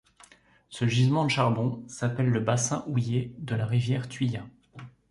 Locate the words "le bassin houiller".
2.31-3.35